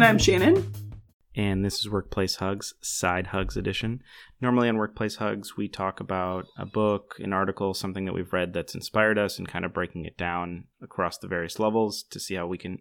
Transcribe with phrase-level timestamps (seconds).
[0.00, 0.72] And I'm Shannon.
[1.36, 4.02] And this is Workplace Hugs, Side Hugs Edition.
[4.40, 8.54] Normally on Workplace Hugs, we talk about a book, an article, something that we've read
[8.54, 12.34] that's inspired us, and kind of breaking it down across the various levels to see
[12.34, 12.78] how we can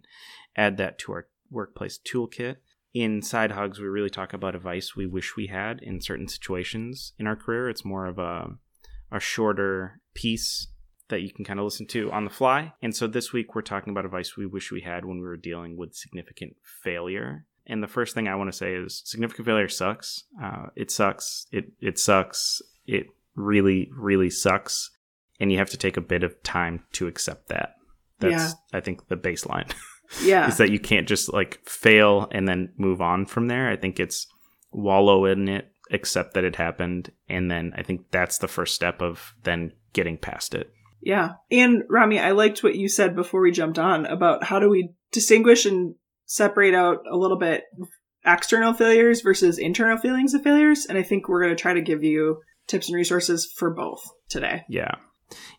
[0.56, 2.56] add that to our workplace toolkit.
[2.94, 7.12] In Side Hugs, we really talk about advice we wish we had in certain situations
[7.20, 7.70] in our career.
[7.70, 8.52] It's more of a,
[9.12, 10.68] a shorter piece
[11.10, 12.74] that you can kind of listen to on the fly.
[12.82, 15.38] And so this week, we're talking about advice we wish we had when we were
[15.38, 19.70] dealing with significant failure and the first thing I want to say is significant failure
[19.70, 20.24] sucks.
[20.44, 21.46] Uh, it sucks.
[21.52, 22.62] It it sucks.
[22.88, 23.06] It
[23.36, 24.90] really really sucks,
[25.40, 27.76] and you have to take a bit of time to accept that.
[28.18, 28.78] That's yeah.
[28.78, 29.72] I think the baseline.
[30.24, 33.70] Yeah, is that you can't just like fail and then move on from there.
[33.70, 34.26] I think it's
[34.72, 39.04] wallow in it, accept that it happened, and then I think that's the first step
[39.04, 40.74] of then getting past it.
[41.02, 41.34] Yeah.
[41.52, 44.94] And Rami, I liked what you said before we jumped on about how do we
[45.12, 47.64] distinguish and separate out a little bit
[48.26, 50.86] external failures versus internal feelings of failures.
[50.86, 54.02] And I think we're going to try to give you tips and resources for both
[54.30, 54.64] today.
[54.70, 54.96] Yeah.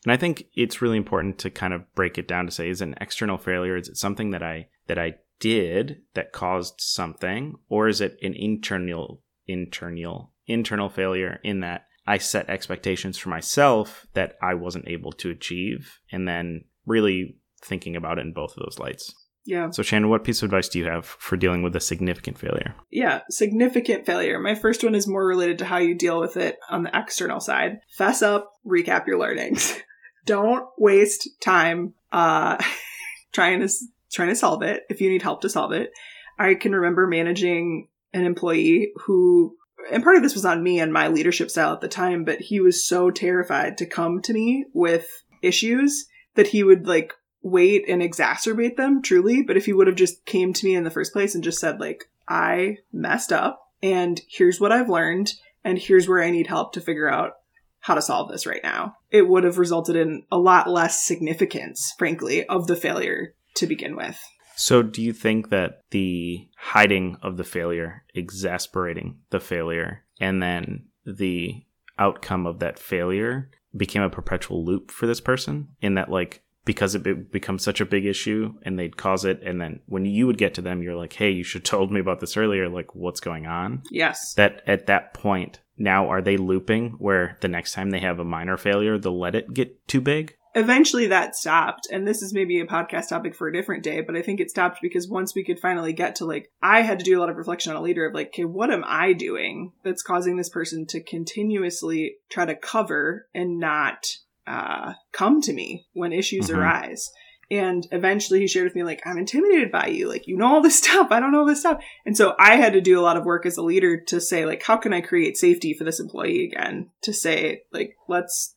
[0.05, 2.81] And I think it's really important to kind of break it down to say is
[2.81, 7.89] an external failure is it something that I that I did that caused something or
[7.89, 14.35] is it an internal internal internal failure in that I set expectations for myself that
[14.43, 18.81] I wasn't able to achieve and then really thinking about it in both of those
[18.81, 19.15] lights.
[19.45, 19.71] Yeah.
[19.71, 22.75] So, Shannon, what piece of advice do you have for dealing with a significant failure?
[22.91, 24.41] Yeah, significant failure.
[24.41, 27.39] My first one is more related to how you deal with it on the external
[27.39, 27.79] side.
[27.97, 29.79] Fess up, recap your learnings.
[30.27, 32.61] Don't waste time uh,
[33.33, 33.73] trying to
[34.13, 34.83] trying to solve it.
[34.91, 35.93] If you need help to solve it,
[36.41, 39.57] I can remember managing an employee who,
[39.91, 42.41] and part of this was on me and my leadership style at the time, but
[42.41, 45.09] he was so terrified to come to me with
[45.43, 49.43] issues that he would like wait and exacerbate them truly.
[49.43, 51.59] But if he would have just came to me in the first place and just
[51.59, 56.47] said like i messed up and here's what i've learned and here's where i need
[56.47, 57.33] help to figure out
[57.81, 61.93] how to solve this right now it would have resulted in a lot less significance
[61.99, 64.19] frankly of the failure to begin with
[64.61, 70.85] so do you think that the hiding of the failure exasperating the failure and then
[71.07, 71.65] the
[71.99, 75.69] outcome of that failure became a perpetual loop for this person?
[75.81, 79.63] In that like because it becomes such a big issue and they'd cause it and
[79.63, 82.21] then when you would get to them you're like hey you should told me about
[82.21, 82.69] this earlier.
[82.69, 83.83] Like what's going on?
[83.91, 84.35] Yes.
[84.35, 88.25] That at that point now are they looping where the next time they have a
[88.27, 92.61] minor failure they'll let it get too big eventually that stopped and this is maybe
[92.61, 95.45] a podcast topic for a different day but i think it stopped because once we
[95.45, 97.83] could finally get to like i had to do a lot of reflection on a
[97.83, 102.45] leader of like okay what am i doing that's causing this person to continuously try
[102.45, 104.07] to cover and not
[104.51, 106.59] uh, come to me when issues mm-hmm.
[106.59, 107.11] arise.
[107.53, 110.09] And eventually he shared with me, like, I'm intimidated by you.
[110.09, 111.09] Like, you know all this stuff.
[111.11, 111.83] I don't know all this stuff.
[112.05, 114.45] And so I had to do a lot of work as a leader to say,
[114.45, 116.91] like, how can I create safety for this employee again?
[117.03, 118.55] To say, like, let's,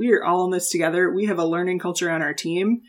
[0.00, 1.12] we are all in this together.
[1.12, 2.80] We have a learning culture on our team.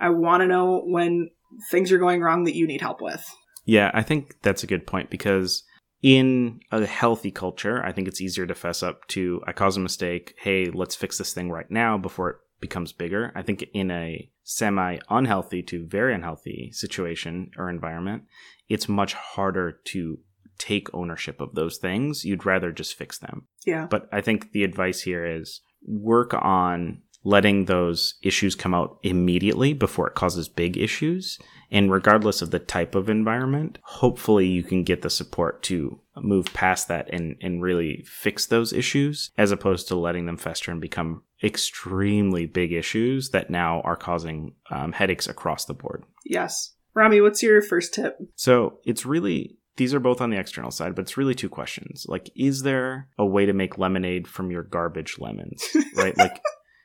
[0.00, 1.28] I want to know when
[1.70, 3.22] things are going wrong that you need help with.
[3.66, 5.62] Yeah, I think that's a good point because
[6.02, 9.80] in a healthy culture, I think it's easier to fess up to I caused a
[9.82, 10.34] mistake.
[10.38, 13.30] Hey, let's fix this thing right now before it becomes bigger.
[13.34, 18.22] I think in a semi unhealthy to very unhealthy situation or environment,
[18.70, 20.18] it's much harder to
[20.56, 22.24] take ownership of those things.
[22.24, 23.48] You'd rather just fix them.
[23.66, 23.86] Yeah.
[23.90, 29.72] But I think the advice here is work on letting those issues come out immediately
[29.72, 31.38] before it causes big issues.
[31.70, 36.52] And regardless of the type of environment, hopefully you can get the support to move
[36.52, 40.80] past that and, and really fix those issues as opposed to letting them fester and
[40.80, 46.04] become extremely big issues that now are causing um, headaches across the board.
[46.24, 46.74] Yes.
[46.94, 48.18] Rami, what's your first tip?
[48.36, 52.06] So it's really these are both on the external side, but it's really two questions.
[52.08, 55.64] Like, is there a way to make lemonade from your garbage lemons?
[55.96, 56.16] right?
[56.16, 56.40] Like,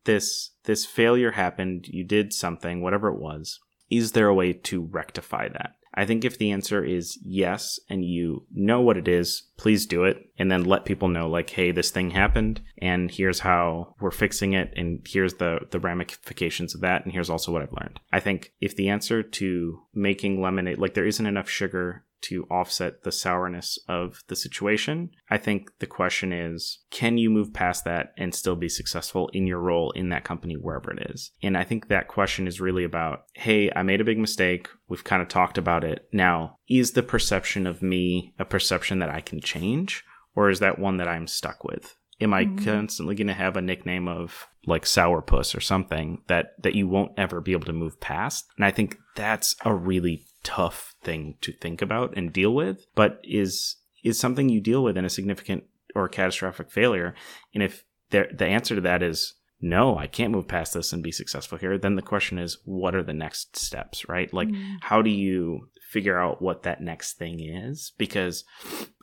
[0.06, 3.60] this this failure happened, you did something, whatever it was.
[3.90, 5.76] Is there a way to rectify that?
[5.94, 10.04] I think if the answer is yes and you know what it is, please do
[10.04, 14.12] it and then let people know like hey this thing happened and here's how we're
[14.12, 18.00] fixing it and here's the the ramifications of that and here's also what I've learned.
[18.14, 23.04] I think if the answer to making lemonade like there isn't enough sugar to offset
[23.04, 25.12] the sourness of the situation.
[25.30, 29.48] I think the question is can you move past that and still be successful in
[29.48, 31.32] your role in that company, wherever it is?
[31.42, 34.68] And I think that question is really about hey, I made a big mistake.
[34.88, 36.08] We've kind of talked about it.
[36.12, 40.04] Now, is the perception of me a perception that I can change,
[40.36, 41.96] or is that one that I'm stuck with?
[42.22, 42.66] Am I mm-hmm.
[42.66, 47.12] constantly going to have a nickname of like sourpuss or something that that you won't
[47.18, 48.46] ever be able to move past.
[48.58, 53.20] And I think that's a really tough thing to think about and deal with, but
[53.24, 55.64] is is something you deal with in a significant
[55.96, 57.14] or catastrophic failure.
[57.54, 61.04] And if the the answer to that is no, I can't move past this and
[61.04, 64.34] be successful here, then the question is, what are the next steps, right?
[64.34, 64.78] Like, Mm.
[64.84, 67.92] how do you figure out what that next thing is?
[67.98, 68.46] Because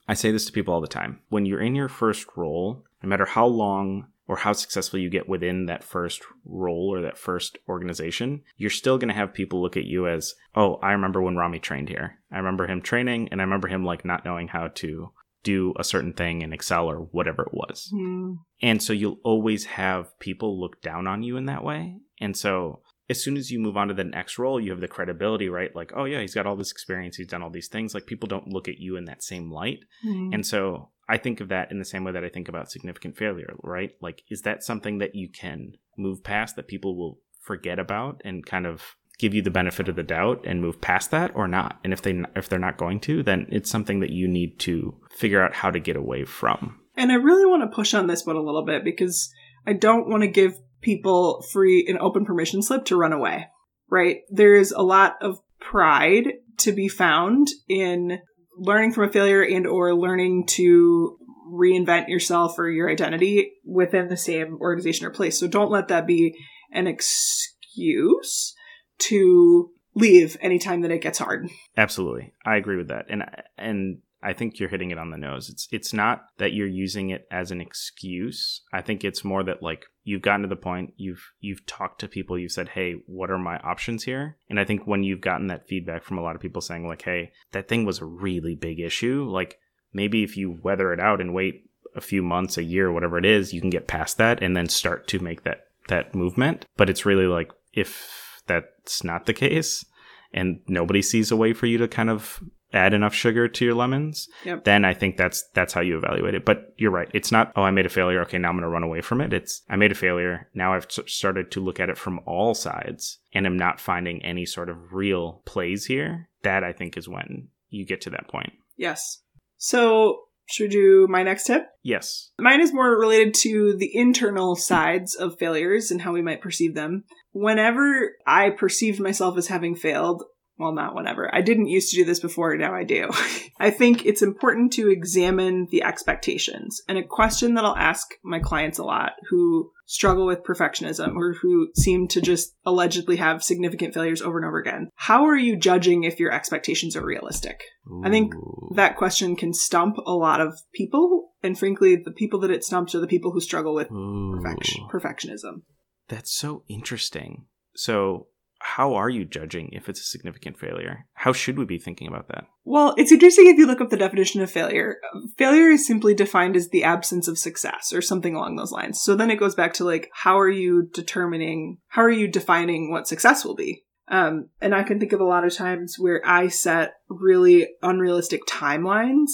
[0.08, 1.20] I say this to people all the time.
[1.28, 5.28] When you're in your first role, no matter how long or how successful you get
[5.28, 9.76] within that first role or that first organization, you're still going to have people look
[9.76, 12.18] at you as, oh, I remember when Rami trained here.
[12.32, 15.12] I remember him training and I remember him like not knowing how to
[15.42, 17.88] do a certain thing in Excel or whatever it was.
[17.92, 18.32] Hmm.
[18.60, 21.98] And so you'll always have people look down on you in that way.
[22.20, 24.88] And so as soon as you move on to the next role, you have the
[24.88, 25.74] credibility, right?
[25.76, 27.16] Like, oh, yeah, he's got all this experience.
[27.16, 27.94] He's done all these things.
[27.94, 29.80] Like, people don't look at you in that same light.
[30.02, 30.30] Hmm.
[30.32, 33.16] And so I think of that in the same way that I think about significant
[33.16, 33.92] failure, right?
[34.00, 38.44] Like, is that something that you can move past that people will forget about and
[38.44, 41.78] kind of give you the benefit of the doubt and move past that or not?
[41.84, 44.96] And if they if they're not going to, then it's something that you need to
[45.16, 46.80] figure out how to get away from.
[46.96, 49.30] And I really want to push on this one a little bit because
[49.66, 53.46] I don't want to give people free and open permission slip to run away,
[53.90, 54.18] right?
[54.30, 58.20] There's a lot of pride to be found in
[58.56, 61.18] learning from a failure and or learning to
[61.50, 65.38] reinvent yourself or your identity within the same organization or place.
[65.38, 66.36] So don't let that be
[66.72, 68.54] an excuse
[68.98, 71.48] to leave anytime that it gets hard.
[71.76, 72.32] Absolutely.
[72.44, 73.06] I agree with that.
[73.08, 73.24] And
[73.56, 75.48] and I think you're hitting it on the nose.
[75.48, 78.62] It's it's not that you're using it as an excuse.
[78.72, 82.08] I think it's more that like you've gotten to the point you've you've talked to
[82.08, 85.48] people, you've said, "Hey, what are my options here?" And I think when you've gotten
[85.48, 88.54] that feedback from a lot of people saying like, "Hey, that thing was a really
[88.54, 89.58] big issue," like
[89.92, 93.24] maybe if you weather it out and wait a few months, a year, whatever it
[93.24, 96.66] is, you can get past that and then start to make that that movement.
[96.76, 99.84] But it's really like if that's not the case
[100.32, 102.40] and nobody sees a way for you to kind of
[102.76, 104.64] add enough sugar to your lemons, Yep.
[104.64, 106.44] then I think that's that's how you evaluate it.
[106.44, 107.08] But you're right.
[107.14, 108.20] It's not, oh, I made a failure.
[108.22, 109.32] Okay, now I'm going to run away from it.
[109.32, 110.48] It's, I made a failure.
[110.54, 114.46] Now I've started to look at it from all sides and I'm not finding any
[114.46, 116.28] sort of real plays here.
[116.42, 118.52] That I think is when you get to that point.
[118.76, 119.22] Yes.
[119.56, 121.66] So, should we do my next tip?
[121.82, 122.30] Yes.
[122.38, 126.74] Mine is more related to the internal sides of failures and how we might perceive
[126.76, 127.02] them.
[127.32, 130.22] Whenever I perceived myself as having failed,
[130.58, 131.32] well, not whenever.
[131.34, 133.10] I didn't used to do this before, now I do.
[133.58, 136.80] I think it's important to examine the expectations.
[136.88, 141.34] And a question that I'll ask my clients a lot who struggle with perfectionism or
[141.40, 144.90] who seem to just allegedly have significant failures over and over again.
[144.96, 147.62] How are you judging if your expectations are realistic?
[148.04, 148.34] I think
[148.74, 151.30] that question can stump a lot of people.
[151.42, 155.62] And frankly, the people that it stumps are the people who struggle with perfection, perfectionism.
[156.08, 157.46] That's so interesting.
[157.76, 158.26] So,
[158.58, 161.06] how are you judging if it's a significant failure?
[161.14, 162.46] How should we be thinking about that?
[162.64, 164.96] Well, it's interesting if you look up the definition of failure.
[165.36, 169.00] Failure is simply defined as the absence of success or something along those lines.
[169.02, 172.90] So then it goes back to like, how are you determining, how are you defining
[172.90, 173.84] what success will be?
[174.08, 178.42] Um, and I can think of a lot of times where I set really unrealistic
[178.48, 179.28] timelines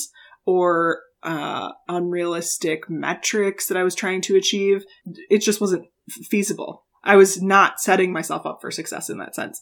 [0.44, 4.84] or uh, unrealistic metrics that I was trying to achieve.
[5.30, 5.86] It just wasn't
[6.28, 6.81] feasible.
[7.04, 9.60] I was not setting myself up for success in that sense.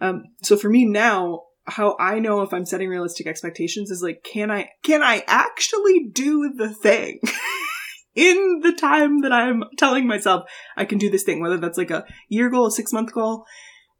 [0.00, 4.24] Um, so for me now, how I know if I'm setting realistic expectations is like,
[4.24, 7.20] can I, can I actually do the thing
[8.14, 10.44] in the time that I'm telling myself
[10.76, 13.44] I can do this thing, whether that's like a year goal, a six month goal,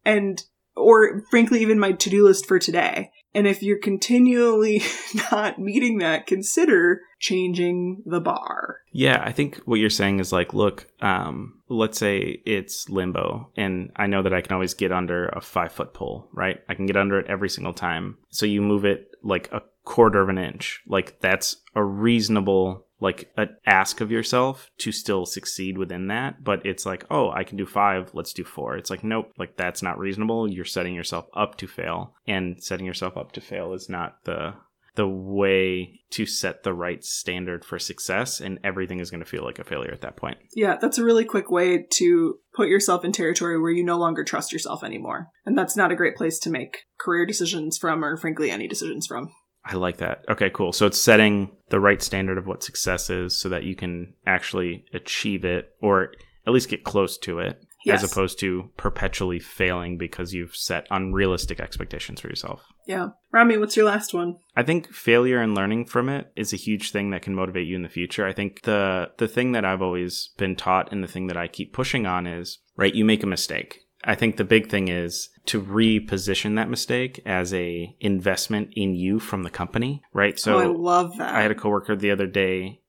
[0.04, 0.42] and,
[0.76, 3.10] or frankly, even my to do list for today.
[3.34, 4.82] And if you're continually
[5.32, 8.80] not meeting that, consider changing the bar.
[8.92, 13.92] Yeah, I think what you're saying is like, look, um, let's say it's limbo, and
[13.96, 16.60] I know that I can always get under a five foot pole, right?
[16.68, 18.18] I can get under it every single time.
[18.30, 20.80] So you move it like a quarter of an inch.
[20.86, 26.64] Like that's a reasonable like a ask of yourself to still succeed within that but
[26.64, 29.82] it's like oh i can do five let's do four it's like nope like that's
[29.82, 33.88] not reasonable you're setting yourself up to fail and setting yourself up to fail is
[33.88, 34.54] not the
[34.94, 39.42] the way to set the right standard for success and everything is going to feel
[39.42, 43.04] like a failure at that point Yeah, that's a really quick way to put yourself
[43.04, 45.28] in territory where you no longer trust yourself anymore.
[45.46, 49.06] And that's not a great place to make career decisions from, or frankly, any decisions
[49.06, 49.30] from.
[49.64, 50.24] I like that.
[50.28, 50.72] Okay, cool.
[50.72, 54.84] So it's setting the right standard of what success is so that you can actually
[54.92, 56.12] achieve it or
[56.46, 57.62] at least get close to it.
[57.84, 58.04] Yes.
[58.04, 62.62] as opposed to perpetually failing because you've set unrealistic expectations for yourself.
[62.86, 63.08] Yeah.
[63.32, 64.36] Rami, what's your last one?
[64.54, 67.74] I think failure and learning from it is a huge thing that can motivate you
[67.74, 68.24] in the future.
[68.24, 71.48] I think the the thing that I've always been taught and the thing that I
[71.48, 73.80] keep pushing on is, right, you make a mistake.
[74.04, 79.18] I think the big thing is to reposition that mistake as a investment in you
[79.18, 80.38] from the company, right?
[80.38, 81.34] So oh, I love that.
[81.34, 82.80] I had a coworker the other day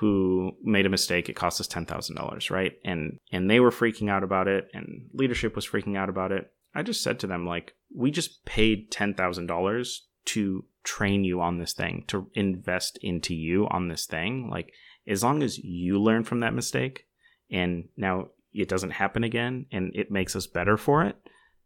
[0.00, 1.28] who made a mistake.
[1.28, 2.72] It cost us ten thousand dollars, right?
[2.84, 6.50] And and they were freaking out about it, and leadership was freaking out about it.
[6.74, 11.40] I just said to them like, we just paid ten thousand dollars to train you
[11.40, 14.48] on this thing, to invest into you on this thing.
[14.50, 14.72] Like,
[15.06, 17.06] as long as you learn from that mistake,
[17.50, 21.16] and now it doesn't happen again, and it makes us better for it,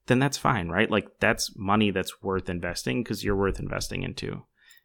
[0.07, 0.91] then that's fine, right?
[0.91, 4.43] Like that's money that's worth investing because you're worth investing into.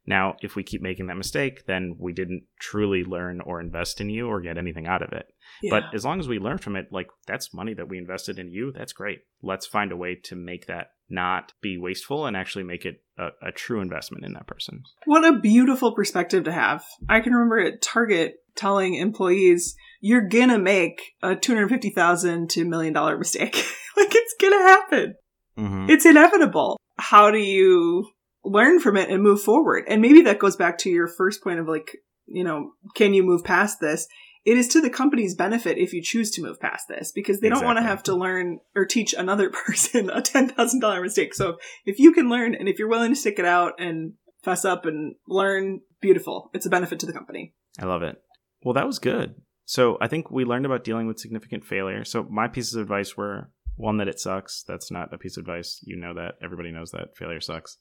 [0.09, 4.09] Now, if we keep making that mistake, then we didn't truly learn or invest in
[4.09, 5.27] you or get anything out of it.
[5.61, 5.71] Yeah.
[5.71, 8.49] But as long as we learn from it, like that's money that we invested in
[8.49, 9.19] you, that's great.
[9.41, 13.29] Let's find a way to make that not be wasteful and actually make it a,
[13.47, 14.83] a true investment in that person.
[15.05, 16.85] What a beautiful perspective to have.
[17.09, 19.75] I can remember at Target telling employees,
[20.07, 23.55] you're gonna make a 250,000 to million dollar mistake.
[23.97, 25.15] like it's gonna happen.
[25.59, 25.89] Mm-hmm.
[25.89, 26.79] It's inevitable.
[26.97, 28.09] How do you
[28.45, 29.83] learn from it and move forward?
[29.89, 33.21] And maybe that goes back to your first point of like, you know, can you
[33.21, 34.07] move past this?
[34.45, 37.49] It is to the company's benefit if you choose to move past this because they
[37.49, 41.33] don't want to have to learn or teach another person a $10,000 mistake.
[41.33, 44.13] So if you can learn and if you're willing to stick it out and
[44.45, 46.49] fess up and learn, beautiful.
[46.53, 47.53] It's a benefit to the company.
[47.77, 48.15] I love it.
[48.63, 49.35] Well, that was good.
[49.67, 52.05] So I think we learned about dealing with significant failure.
[52.05, 54.63] So my pieces of advice were one that it sucks.
[54.63, 55.81] That's not a piece of advice.
[55.83, 56.35] You know that.
[56.41, 57.77] Everybody knows that failure sucks.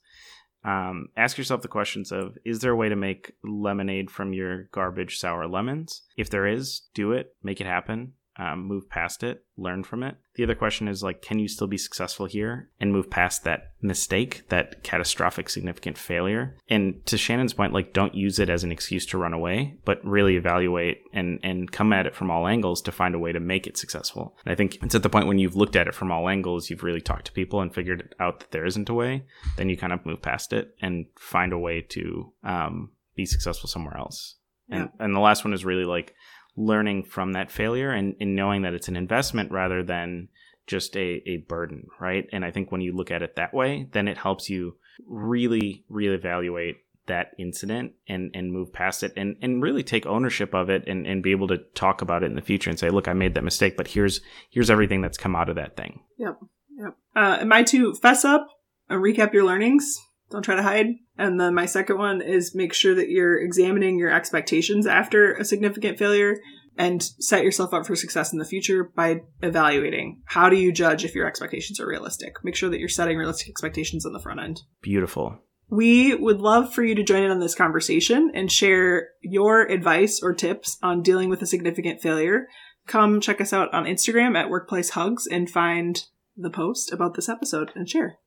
[0.65, 4.63] Um, ask yourself the questions of is there a way to make lemonade from your
[4.73, 6.01] garbage sour lemons?
[6.17, 10.15] If there is, do it, make it happen, um, move past it, learn from it.
[10.35, 13.71] The other question is like, can you still be successful here and move past that
[13.81, 16.55] mistake, that catastrophic, significant failure?
[16.69, 20.05] And to Shannon's point, like, don't use it as an excuse to run away, but
[20.05, 23.39] really evaluate and and come at it from all angles to find a way to
[23.39, 24.37] make it successful.
[24.45, 26.69] And I think it's at the point when you've looked at it from all angles,
[26.69, 29.25] you've really talked to people and figured out that there isn't a way,
[29.55, 33.67] then you kind of move past it and find a way to um, be successful
[33.67, 34.35] somewhere else.
[34.69, 36.13] And and the last one is really like
[36.57, 40.27] learning from that failure and, and knowing that it's an investment rather than
[40.65, 42.27] just a, a burden, right?
[42.33, 44.75] And I think when you look at it that way, then it helps you
[45.07, 50.69] really, reevaluate that incident and, and move past it and, and really take ownership of
[50.69, 53.07] it and, and be able to talk about it in the future and say, look,
[53.07, 56.01] I made that mistake, but here's here's everything that's come out of that thing.
[56.17, 56.37] Yep.
[56.77, 56.97] Yep.
[57.15, 58.47] Uh, and my two, fess up
[58.89, 59.97] and recap your learnings.
[60.29, 60.87] Don't try to hide.
[61.17, 65.45] And then my second one is make sure that you're examining your expectations after a
[65.45, 66.37] significant failure
[66.77, 71.03] and set yourself up for success in the future by evaluating how do you judge
[71.03, 72.35] if your expectations are realistic.
[72.43, 74.61] Make sure that you're setting realistic expectations on the front end.
[74.81, 75.39] Beautiful.
[75.69, 80.21] We would love for you to join in on this conversation and share your advice
[80.23, 82.47] or tips on dealing with a significant failure.
[82.87, 86.01] Come check us out on Instagram at Workplace Hugs and find
[86.37, 88.19] the post about this episode and share.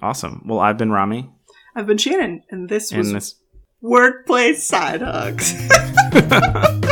[0.00, 0.44] Awesome.
[0.46, 1.30] Well, I've been Rami,
[1.76, 3.34] I've been Shannon, and this was and this
[3.82, 5.52] Workplace Side Hugs.